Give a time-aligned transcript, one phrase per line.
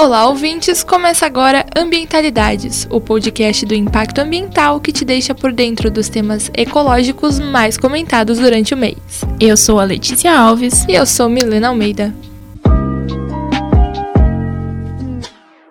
[0.00, 0.84] Olá, ouvintes!
[0.84, 6.52] Começa agora Ambientalidades, o podcast do impacto ambiental que te deixa por dentro dos temas
[6.54, 8.96] ecológicos mais comentados durante o mês.
[9.40, 10.84] Eu sou a Letícia Alves.
[10.88, 12.14] E eu sou Milena Almeida.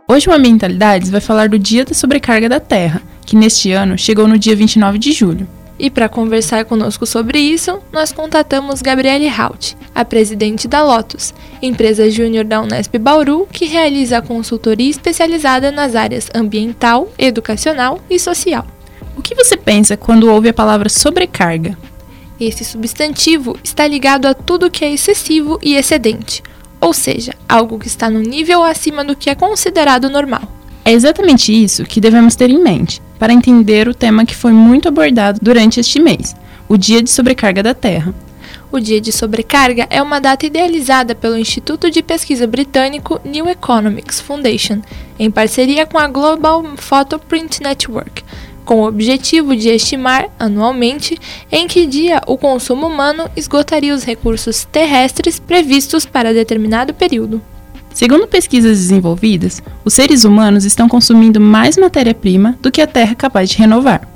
[0.05, 4.27] Hoje o Ambientalidades vai falar do Dia da Sobrecarga da Terra, que neste ano chegou
[4.27, 5.47] no dia 29 de julho.
[5.79, 12.09] E para conversar conosco sobre isso, nós contatamos Gabriele Haut, a presidente da Lotus, empresa
[12.09, 18.65] júnior da Unesp Bauru, que realiza a consultoria especializada nas áreas ambiental, educacional e social.
[19.15, 21.77] O que você pensa quando ouve a palavra sobrecarga?
[22.39, 26.41] Esse substantivo está ligado a tudo que é excessivo e excedente,
[26.81, 30.41] ou seja, algo que está no nível acima do que é considerado normal.
[30.83, 34.87] É exatamente isso que devemos ter em mente para entender o tema que foi muito
[34.87, 36.35] abordado durante este mês,
[36.67, 38.13] o Dia de Sobrecarga da Terra.
[38.71, 44.19] O Dia de Sobrecarga é uma data idealizada pelo Instituto de Pesquisa Britânico New Economics
[44.19, 44.81] Foundation,
[45.17, 48.23] em parceria com a Global Photoprint Network,
[48.65, 51.17] com o objetivo de estimar, anualmente,
[51.49, 57.41] em que dia o consumo humano esgotaria os recursos terrestres previstos para determinado período.
[57.97, 63.15] Segundo pesquisas desenvolvidas, os seres humanos estão consumindo mais matéria-prima do que a Terra é
[63.15, 64.07] capaz de renovar.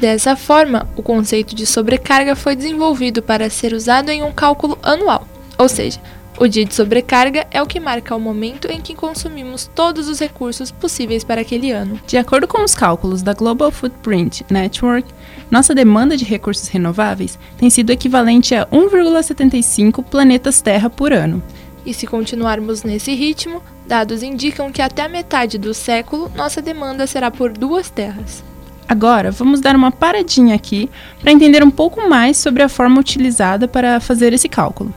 [0.00, 5.28] Dessa forma, o conceito de sobrecarga foi desenvolvido para ser usado em um cálculo anual,
[5.58, 6.00] ou seja,
[6.38, 10.18] o dia de sobrecarga é o que marca o momento em que consumimos todos os
[10.18, 12.00] recursos possíveis para aquele ano.
[12.06, 15.06] De acordo com os cálculos da Global Footprint Network,
[15.50, 21.42] nossa demanda de recursos renováveis tem sido equivalente a 1,75 planetas Terra por ano,
[21.86, 27.06] e se continuarmos nesse ritmo, dados indicam que até a metade do século nossa demanda
[27.06, 28.44] será por duas terras.
[28.88, 33.66] Agora, vamos dar uma paradinha aqui para entender um pouco mais sobre a forma utilizada
[33.66, 34.92] para fazer esse cálculo.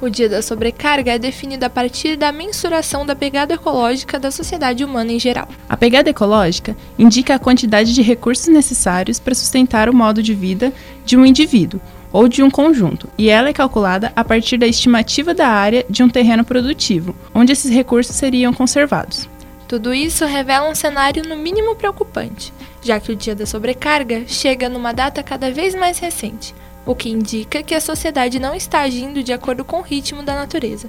[0.00, 4.84] O dia da sobrecarga é definido a partir da mensuração da pegada ecológica da sociedade
[4.84, 5.48] humana em geral.
[5.68, 10.72] A pegada ecológica indica a quantidade de recursos necessários para sustentar o modo de vida
[11.06, 11.80] de um indivíduo,
[12.14, 16.00] ou de um conjunto, e ela é calculada a partir da estimativa da área de
[16.00, 19.28] um terreno produtivo, onde esses recursos seriam conservados.
[19.66, 24.68] Tudo isso revela um cenário no mínimo preocupante, já que o dia da sobrecarga chega
[24.68, 26.54] numa data cada vez mais recente,
[26.86, 30.36] o que indica que a sociedade não está agindo de acordo com o ritmo da
[30.36, 30.88] natureza.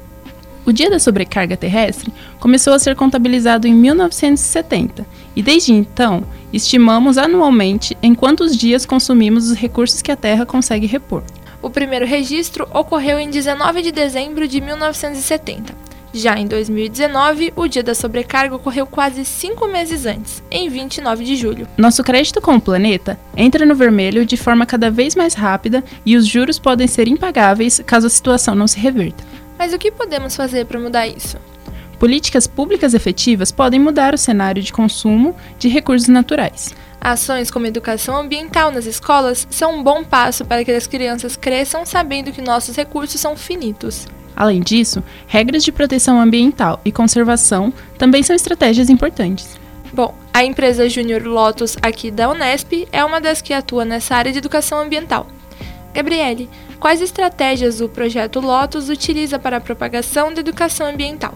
[0.66, 5.06] O dia da sobrecarga terrestre começou a ser contabilizado em 1970
[5.36, 10.88] e desde então estimamos anualmente em quantos dias consumimos os recursos que a Terra consegue
[10.88, 11.24] repor.
[11.62, 15.86] O primeiro registro ocorreu em 19 de dezembro de 1970.
[16.14, 21.36] Já em 2019, o dia da sobrecarga ocorreu quase cinco meses antes, em 29 de
[21.36, 21.68] julho.
[21.78, 26.16] Nosso crédito com o planeta entra no vermelho de forma cada vez mais rápida e
[26.16, 29.26] os juros podem ser impagáveis caso a situação não se reverta.
[29.58, 31.38] Mas o que podemos fazer para mudar isso?
[32.00, 36.76] Políticas públicas efetivas podem mudar o cenário de consumo de recursos naturais.
[37.00, 41.86] Ações como educação ambiental nas escolas são um bom passo para que as crianças cresçam
[41.86, 44.08] sabendo que nossos recursos são finitos.
[44.36, 49.58] Além disso, regras de proteção ambiental e conservação também são estratégias importantes.
[49.94, 54.32] Bom, a empresa Júnior Lotus aqui da Unesp é uma das que atua nessa área
[54.32, 55.28] de educação ambiental.
[55.94, 56.50] Gabriele,
[56.86, 61.34] quais estratégias o projeto Lotus utiliza para a propagação da educação ambiental?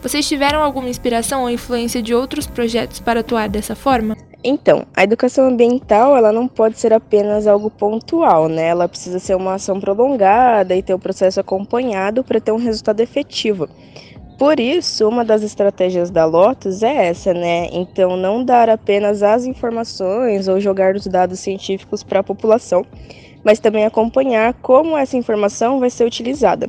[0.00, 4.16] Vocês tiveram alguma inspiração ou influência de outros projetos para atuar dessa forma?
[4.42, 8.68] Então, a educação ambiental ela não pode ser apenas algo pontual, né?
[8.68, 13.00] Ela precisa ser uma ação prolongada e ter o processo acompanhado para ter um resultado
[13.00, 13.68] efetivo.
[14.38, 17.68] Por isso, uma das estratégias da Lotus é essa, né?
[17.72, 22.86] Então, não dar apenas as informações ou jogar os dados científicos para a população,
[23.48, 26.68] mas também acompanhar como essa informação vai ser utilizada.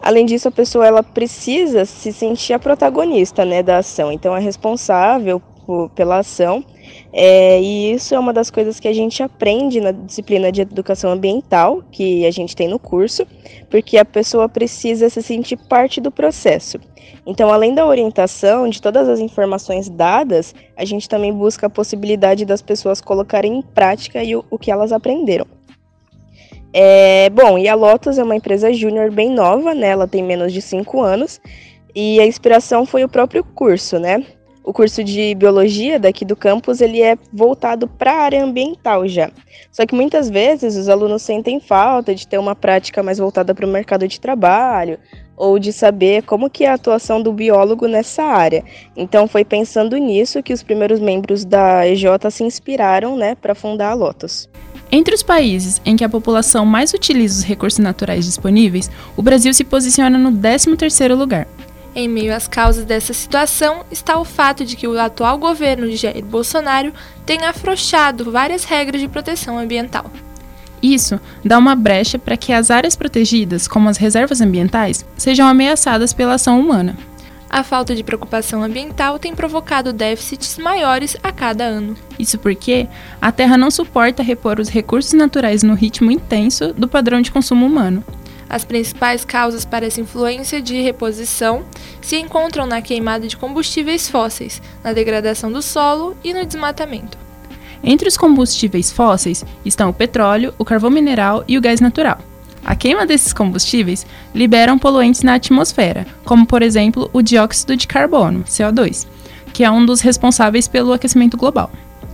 [0.00, 4.38] Além disso, a pessoa ela precisa se sentir a protagonista né, da ação, então é
[4.38, 6.64] responsável por, pela ação.
[7.12, 11.10] É, e isso é uma das coisas que a gente aprende na disciplina de educação
[11.10, 13.26] ambiental, que a gente tem no curso,
[13.68, 16.78] porque a pessoa precisa se sentir parte do processo.
[17.26, 22.44] Então, além da orientação, de todas as informações dadas, a gente também busca a possibilidade
[22.44, 25.46] das pessoas colocarem em prática o, o que elas aprenderam.
[26.72, 29.88] É, bom, e a Lotus é uma empresa júnior bem nova, né?
[29.88, 31.40] Ela tem menos de 5 anos.
[31.94, 34.24] E a inspiração foi o próprio curso, né?
[34.62, 39.30] O curso de biologia daqui do campus, ele é voltado para a área ambiental já.
[39.72, 43.66] Só que muitas vezes os alunos sentem falta de ter uma prática mais voltada para
[43.66, 44.98] o mercado de trabalho
[45.36, 48.62] ou de saber como que é a atuação do biólogo nessa área.
[48.94, 53.92] Então foi pensando nisso que os primeiros membros da EJ se inspiraram, né, para fundar
[53.92, 54.48] a Lotus.
[54.92, 59.54] Entre os países em que a população mais utiliza os recursos naturais disponíveis, o Brasil
[59.54, 61.46] se posiciona no 13º lugar.
[61.94, 65.96] Em meio às causas dessa situação está o fato de que o atual governo de
[65.96, 66.92] Jair Bolsonaro
[67.24, 70.10] tem afrouxado várias regras de proteção ambiental.
[70.82, 76.12] Isso dá uma brecha para que as áreas protegidas, como as reservas ambientais, sejam ameaçadas
[76.12, 76.96] pela ação humana.
[77.52, 81.96] A falta de preocupação ambiental tem provocado déficits maiores a cada ano.
[82.16, 82.86] Isso porque
[83.20, 87.66] a Terra não suporta repor os recursos naturais no ritmo intenso do padrão de consumo
[87.66, 88.04] humano.
[88.48, 91.64] As principais causas para essa influência de reposição
[92.00, 97.18] se encontram na queimada de combustíveis fósseis, na degradação do solo e no desmatamento.
[97.82, 102.29] Entre os combustíveis fósseis estão o petróleo, o carvão mineral e o gás natural.
[102.70, 108.44] A queima desses combustíveis liberam poluentes na atmosfera, como por exemplo o dióxido de carbono,
[108.44, 109.08] CO2,
[109.52, 111.68] que é um dos responsáveis pelo aquecimento global.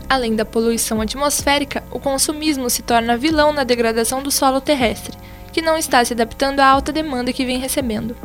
[0.08, 5.14] Além da poluição atmosférica, o consumismo se torna vilão na degradação do solo terrestre,
[5.53, 8.17] que não está se adaptando à alta demanda que vem recebendo.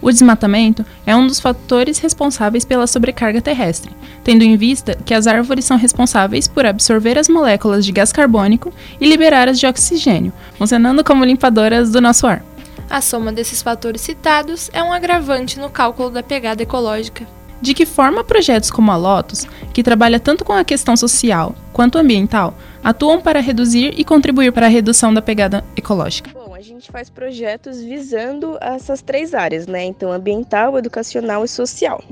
[0.00, 3.90] O desmatamento é um dos fatores responsáveis pela sobrecarga terrestre,
[4.22, 8.72] tendo em vista que as árvores são responsáveis por absorver as moléculas de gás carbônico
[9.00, 12.44] e liberar as de oxigênio, funcionando como limpadoras do nosso ar.
[12.88, 17.26] A soma desses fatores citados é um agravante no cálculo da pegada ecológica.
[17.60, 21.98] De que forma projetos como a Lotus, que trabalha tanto com a questão social quanto
[21.98, 22.54] ambiental,
[22.84, 26.35] atuam para reduzir e contribuir para a redução da pegada ecológica?
[26.66, 29.84] Gente faz projetos visando essas três áreas, né?
[29.84, 32.02] Então, ambiental, educacional e social.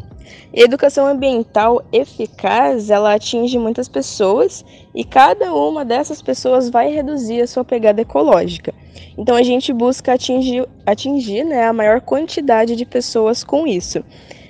[0.52, 4.64] E educação ambiental eficaz, ela atinge muitas pessoas
[4.94, 8.72] e cada uma dessas pessoas vai reduzir a sua pegada ecológica.
[9.18, 14.04] Então, a gente busca atingir, atingir né, a maior quantidade de pessoas com isso.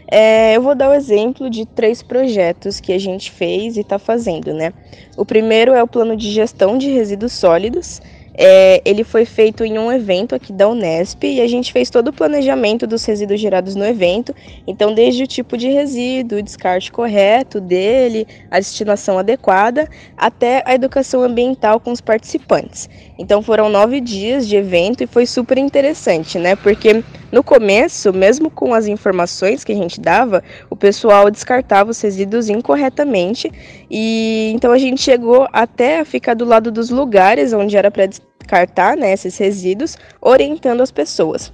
[0.07, 3.99] É, eu vou dar o exemplo de três projetos que a gente fez e está
[3.99, 4.73] fazendo, né?
[5.17, 8.03] O primeiro é o plano de gestão de resíduos sólidos,
[8.37, 12.09] é, ele foi feito em um evento aqui da Unesp e a gente fez todo
[12.09, 14.35] o planejamento dos resíduos gerados no evento.
[14.67, 20.75] Então, desde o tipo de resíduo, o descarte correto dele, a destinação adequada, até a
[20.75, 22.89] educação ambiental com os participantes.
[23.17, 26.57] Então, foram nove dias de evento e foi super interessante, né?
[26.57, 27.05] Porque
[27.35, 30.41] no começo, mesmo com as informações que a gente dava,
[30.71, 33.51] o pessoal descartava os resíduos incorretamente
[33.91, 38.07] e então a gente chegou até a ficar do lado dos lugares onde era para
[38.07, 41.53] descartar né, esses resíduos, orientando as pessoas.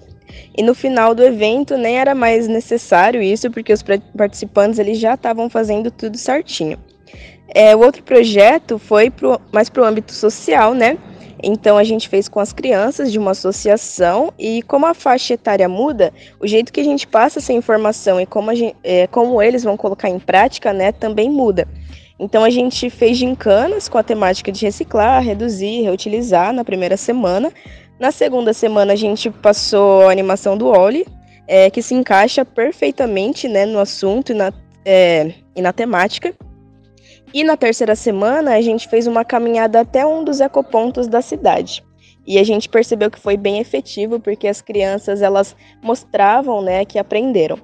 [0.54, 3.82] E no final do evento nem era mais necessário isso, porque os
[4.14, 6.78] participantes eles já estavam fazendo tudo certinho.
[7.54, 10.98] É, o outro projeto foi pro, mais para o âmbito social, né?
[11.42, 15.68] Então a gente fez com as crianças de uma associação e como a faixa etária
[15.68, 19.64] muda, o jeito que a gente passa essa informação e como, gente, é, como eles
[19.64, 21.66] vão colocar em prática, né, também muda.
[22.18, 27.50] Então a gente fez gincanas com a temática de reciclar, reduzir, reutilizar na primeira semana.
[27.98, 31.06] Na segunda semana a gente passou a animação do Oli,
[31.48, 34.52] é, que se encaixa perfeitamente né, no assunto e na,
[34.84, 36.34] é, e na temática.
[37.32, 41.84] E na terceira semana a gente fez uma caminhada até um dos ecopontos da cidade.
[42.26, 46.98] E a gente percebeu que foi bem efetivo porque as crianças elas mostravam, né, que
[46.98, 47.58] aprenderam.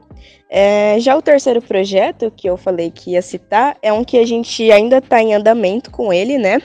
[0.49, 4.25] É, já o terceiro projeto que eu falei que ia citar é um que a
[4.25, 6.63] gente ainda está em andamento com ele, né?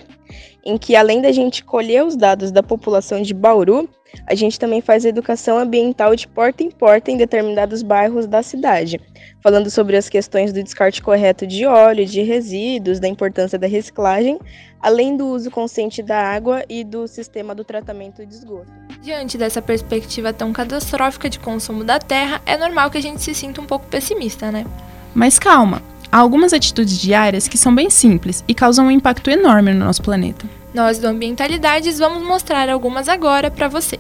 [0.63, 3.89] Em que além da gente colher os dados da população de Bauru,
[4.27, 8.99] a gente também faz educação ambiental de porta em porta em determinados bairros da cidade,
[9.41, 14.39] falando sobre as questões do descarte correto de óleo, de resíduos, da importância da reciclagem,
[14.81, 18.71] além do uso consciente da água e do sistema do tratamento de esgoto.
[19.01, 23.33] Diante dessa perspectiva tão catastrófica de consumo da terra, é normal que a gente se
[23.33, 24.65] sinta um pouco pessimista, né?
[25.13, 29.73] Mas calma, há algumas atitudes diárias que são bem simples e causam um impacto enorme
[29.73, 30.60] no nosso planeta.
[30.73, 33.99] Nós do Ambientalidades vamos mostrar algumas agora para você.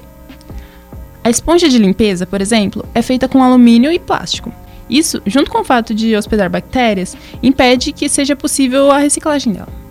[1.23, 4.51] A esponja de limpeza, por exemplo, é feita com alumínio e plástico.
[4.89, 9.81] Isso, junto com o fato de hospedar bactérias, impede que seja possível a reciclagem dela.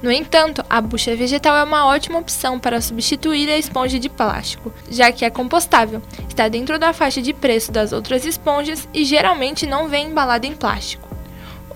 [0.00, 4.72] No entanto, a bucha vegetal é uma ótima opção para substituir a esponja de plástico,
[4.88, 9.66] já que é compostável, está dentro da faixa de preço das outras esponjas e geralmente
[9.66, 11.07] não vem embalada em plástico.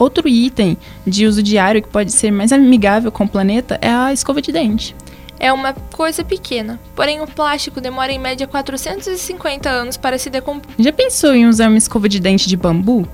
[0.02, 4.12] Outro item de uso diário que pode ser mais amigável com o planeta é a
[4.12, 4.96] escova de dente.
[5.38, 10.72] É uma coisa pequena, porém o plástico demora em média 450 anos para se decompor.
[10.76, 13.06] Já pensou em usar uma escova de dente de bambu?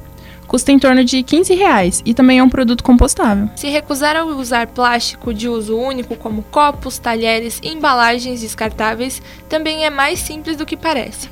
[0.46, 3.50] custa em torno de 15 reais e também é um produto compostável.
[3.54, 9.84] Se recusar a usar plástico de uso único, como copos, talheres e embalagens descartáveis, também
[9.84, 11.28] é mais simples do que parece.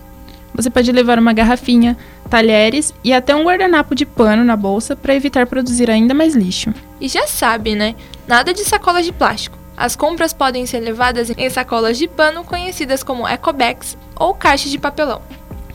[0.56, 1.96] Você pode levar uma garrafinha,
[2.30, 6.72] talheres e até um guardanapo de pano na bolsa para evitar produzir ainda mais lixo.
[6.98, 7.94] E já sabe, né?
[8.26, 9.58] Nada de sacolas de plástico.
[9.76, 14.78] As compras podem ser levadas em sacolas de pano conhecidas como ecobags ou caixas de
[14.78, 15.20] papelão.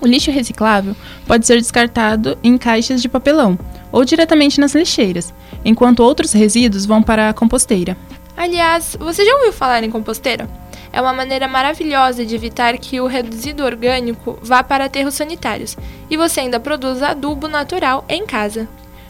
[0.01, 0.95] O lixo reciclável
[1.27, 3.59] pode ser descartado em caixas de papelão
[3.91, 5.31] ou diretamente nas lixeiras,
[5.63, 7.95] enquanto outros resíduos vão para a composteira.
[8.35, 10.50] Aliás, você já ouviu falar em composteira?
[10.93, 15.77] É uma maneira maravilhosa de evitar que o reduzido orgânico vá para aterros sanitários
[16.10, 18.67] e você ainda produza adubo natural em casa.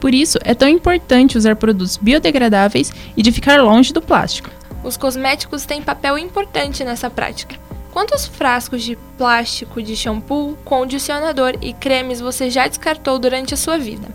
[0.00, 4.50] Por isso, é tão importante usar produtos biodegradáveis e de ficar longe do plástico.
[4.82, 7.54] Os cosméticos têm papel importante nessa prática.
[7.92, 13.78] Quantos frascos de plástico de shampoo, condicionador e cremes você já descartou durante a sua
[13.78, 14.08] vida?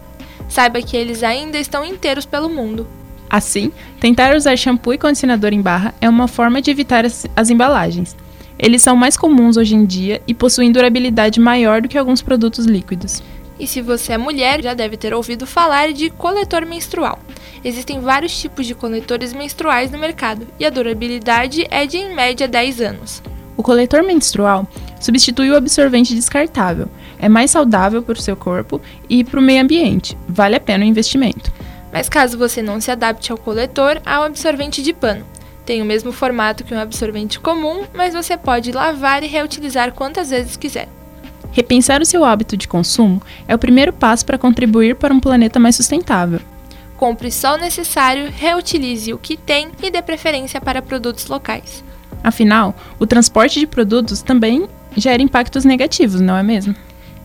[0.49, 2.85] Saiba que eles ainda estão inteiros pelo mundo.
[3.29, 7.49] Assim, tentar usar shampoo e condicionador em barra é uma forma de evitar as, as
[7.49, 8.15] embalagens.
[8.57, 12.65] Eles são mais comuns hoje em dia e possuem durabilidade maior do que alguns produtos
[12.65, 13.21] líquidos.
[13.59, 17.19] E se você é mulher, já deve ter ouvido falar de coletor menstrual.
[17.63, 22.47] Existem vários tipos de coletores menstruais no mercado e a durabilidade é de em média
[22.47, 23.23] 10 anos.
[23.57, 24.67] O coletor menstrual
[24.99, 26.87] substitui o absorvente descartável.
[27.17, 30.17] É mais saudável para o seu corpo e para o meio ambiente.
[30.27, 31.54] Vale a pena o investimento.
[31.95, 35.25] Mas caso você não se adapte ao coletor, há o absorvente de pano.
[35.65, 40.29] Tem o mesmo formato que um absorvente comum, mas você pode lavar e reutilizar quantas
[40.29, 40.89] vezes quiser.
[41.53, 45.57] Repensar o seu hábito de consumo é o primeiro passo para contribuir para um planeta
[45.57, 46.41] mais sustentável.
[46.97, 51.81] Compre só o necessário, reutilize o que tem e dê preferência para produtos locais.
[52.21, 56.75] Afinal, o transporte de produtos também gera impactos negativos, não é mesmo?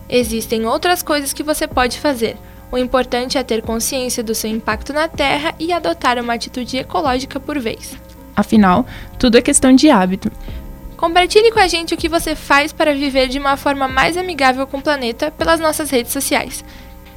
[0.09, 2.37] Existem outras coisas que você pode fazer.
[2.73, 7.41] O importante é ter consciência do seu impacto na Terra e adotar uma atitude ecológica
[7.41, 7.97] por vez.
[8.37, 8.87] Afinal,
[9.19, 10.31] tudo é questão de hábito.
[10.97, 14.67] Compartilhe com a gente o que você faz para viver de uma forma mais amigável
[14.67, 16.65] com o planeta pelas nossas redes sociais.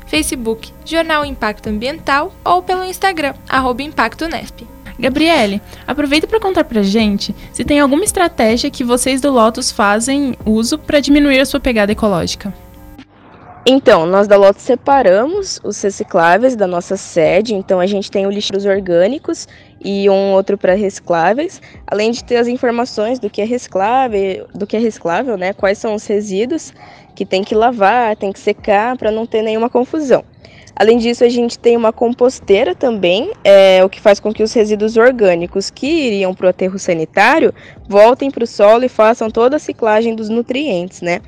[0.07, 4.67] Facebook, Jornal Impacto Ambiental ou pelo Instagram, arroba ImpactoNesp.
[4.97, 10.35] Gabriele, aproveita para contar pra gente se tem alguma estratégia que vocês do Lotus fazem
[10.45, 12.53] uso para diminuir a sua pegada ecológica.
[13.65, 18.29] Então, nós da Lotus separamos os recicláveis da nossa sede, então a gente tem o
[18.29, 19.47] lixo dos orgânicos
[19.79, 24.67] e um outro para recicláveis, além de ter as informações do que é reciclável, do
[24.67, 25.53] que é reciclável, né?
[25.53, 26.73] Quais são os resíduos
[27.15, 30.25] que tem que lavar, tem que secar para não ter nenhuma confusão.
[30.75, 34.51] Além disso, a gente tem uma composteira também, é, o que faz com que os
[34.51, 37.53] resíduos orgânicos que iriam para o aterro sanitário
[37.87, 41.21] voltem para o solo e façam toda a ciclagem dos nutrientes, né?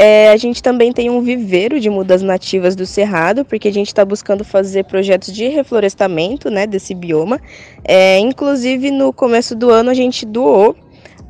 [0.00, 3.88] É, a gente também tem um viveiro de mudas nativas do Cerrado, porque a gente
[3.88, 7.40] está buscando fazer projetos de reflorestamento né, desse bioma.
[7.84, 10.76] É, inclusive, no começo do ano, a gente doou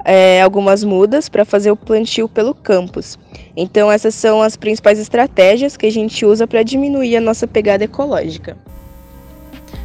[0.05, 3.19] é, algumas mudas para fazer o plantio pelo campus.
[3.57, 7.85] Então, essas são as principais estratégias que a gente usa para diminuir a nossa pegada
[7.85, 8.55] ecológica.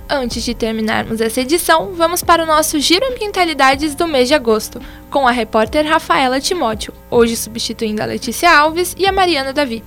[0.09, 4.81] Antes de terminarmos essa edição, vamos para o nosso Giro Ambientalidades do mês de agosto,
[5.09, 9.83] com a repórter Rafaela Timóteo, hoje substituindo a Letícia Alves e a Mariana Davi.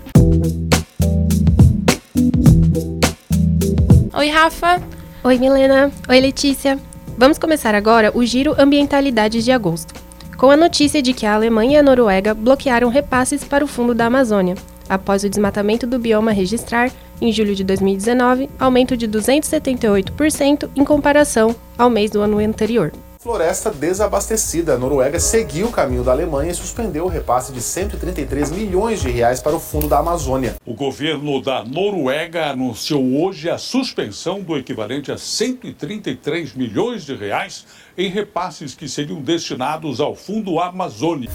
[4.14, 4.82] Oi, Rafa.
[5.22, 5.92] Oi, Milena.
[6.08, 6.78] Oi, Letícia.
[7.18, 9.94] Vamos começar agora o Giro Ambientalidades de agosto,
[10.36, 13.94] com a notícia de que a Alemanha e a Noruega bloquearam repasses para o Fundo
[13.94, 14.54] da Amazônia,
[14.88, 21.54] após o desmatamento do bioma registrar em julho de 2019, aumento de 278% em comparação
[21.76, 22.92] ao mês do ano anterior.
[23.26, 24.74] Floresta desabastecida.
[24.74, 29.10] A Noruega seguiu o caminho da Alemanha e suspendeu o repasse de 133 milhões de
[29.10, 30.54] reais para o Fundo da Amazônia.
[30.64, 37.66] O governo da Noruega anunciou hoje a suspensão do equivalente a 133 milhões de reais
[37.98, 41.28] em repasses que seriam destinados ao Fundo Amazônia.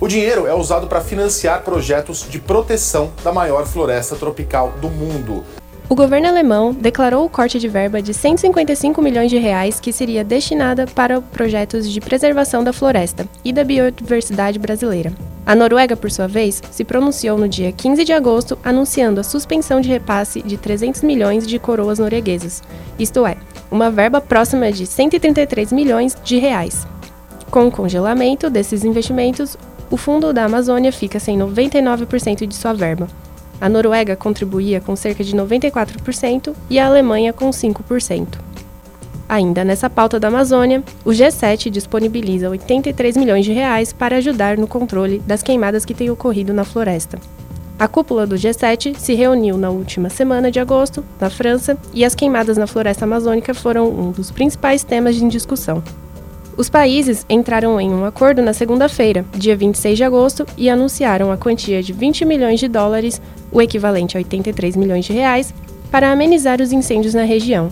[0.00, 5.42] O dinheiro é usado para financiar projetos de proteção da maior floresta tropical do mundo.
[5.88, 10.22] O governo alemão declarou o corte de verba de 155 milhões de reais que seria
[10.22, 15.12] destinada para projetos de preservação da floresta e da biodiversidade brasileira.
[15.44, 19.80] A Noruega, por sua vez, se pronunciou no dia 15 de agosto anunciando a suspensão
[19.80, 22.62] de repasse de 300 milhões de coroas norueguesas,
[23.00, 23.36] isto é,
[23.68, 26.86] uma verba próxima de 133 milhões de reais.
[27.50, 29.56] Com o congelamento desses investimentos,
[29.90, 33.08] o Fundo da Amazônia fica sem 99% de sua verba.
[33.60, 38.38] A Noruega contribuía com cerca de 94% e a Alemanha com 5%.
[39.28, 44.66] Ainda nessa pauta da Amazônia, o G7 disponibiliza 83 milhões de reais para ajudar no
[44.66, 47.18] controle das queimadas que têm ocorrido na floresta.
[47.78, 52.14] A cúpula do G7 se reuniu na última semana de agosto, na França, e as
[52.14, 55.82] queimadas na floresta amazônica foram um dos principais temas de discussão.
[56.58, 61.36] Os países entraram em um acordo na segunda-feira, dia 26 de agosto, e anunciaram a
[61.36, 63.22] quantia de 20 milhões de dólares,
[63.52, 65.54] o equivalente a 83 milhões de reais,
[65.88, 67.70] para amenizar os incêndios na região,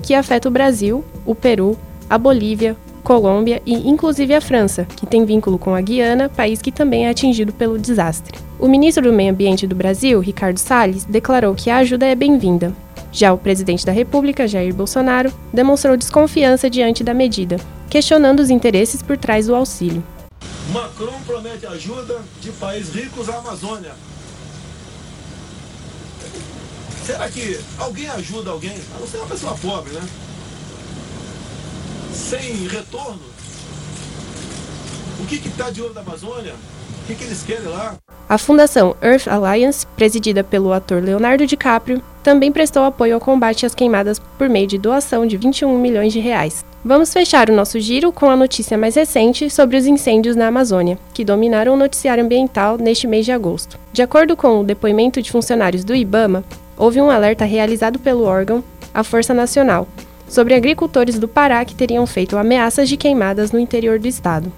[0.00, 1.76] que afeta o Brasil, o Peru,
[2.08, 6.70] a Bolívia, Colômbia e inclusive a França, que tem vínculo com a Guiana, país que
[6.70, 8.38] também é atingido pelo desastre.
[8.60, 12.72] O ministro do Meio Ambiente do Brasil, Ricardo Salles, declarou que a ajuda é bem-vinda.
[13.12, 17.56] Já o presidente da República, Jair Bolsonaro, demonstrou desconfiança diante da medida,
[17.88, 20.02] questionando os interesses por trás do auxílio.
[20.72, 23.92] Macron promete ajuda de países ricos à Amazônia.
[27.04, 28.76] Será que alguém ajuda alguém?
[28.94, 30.02] A não ser uma pessoa pobre, né?
[32.12, 33.22] Sem retorno?
[35.18, 36.54] O que está de olho da Amazônia?
[37.02, 37.96] O que, que eles querem lá?
[38.28, 43.74] A Fundação Earth Alliance, presidida pelo ator Leonardo DiCaprio, também prestou apoio ao combate às
[43.74, 46.64] queimadas por meio de doação de 21 milhões de reais.
[46.84, 50.98] Vamos fechar o nosso giro com a notícia mais recente sobre os incêndios na Amazônia,
[51.12, 53.78] que dominaram o noticiário ambiental neste mês de agosto.
[53.92, 56.42] De acordo com o depoimento de funcionários do IBAMA,
[56.78, 59.86] houve um alerta realizado pelo órgão, a Força Nacional,
[60.26, 64.50] sobre agricultores do Pará que teriam feito ameaças de queimadas no interior do estado.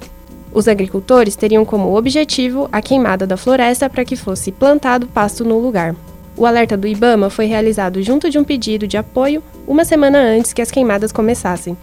[0.55, 5.59] Os agricultores teriam como objetivo a queimada da floresta para que fosse plantado pasto no
[5.59, 5.97] lugar.
[6.37, 10.53] O alerta do Ibama foi realizado junto de um pedido de apoio uma semana antes
[10.53, 11.77] que as queimadas começassem,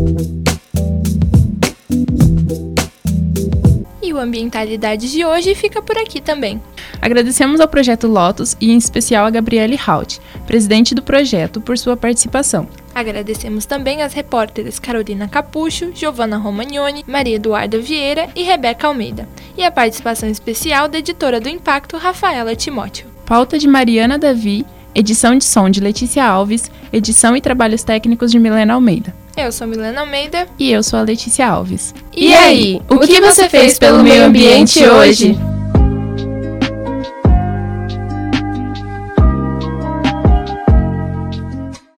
[4.14, 6.62] o Ambientalidade de hoje fica por aqui também.
[7.04, 11.98] Agradecemos ao Projeto Lotus e em especial a Gabriele Haut, presidente do projeto, por sua
[11.98, 12.66] participação.
[12.94, 19.62] Agradecemos também às repórteres Carolina Capucho, Giovanna Romagnoni, Maria Eduarda Vieira e Rebeca Almeida, e
[19.62, 23.06] a participação especial da editora do Impacto, Rafaela Timóteo.
[23.26, 24.64] Pauta de Mariana Davi,
[24.94, 29.14] edição de som de Letícia Alves, edição e trabalhos técnicos de Milena Almeida.
[29.36, 30.46] Eu sou Milena Almeida.
[30.58, 31.94] E eu sou a Letícia Alves.
[32.16, 35.36] E aí, o que você fez pelo meio ambiente hoje?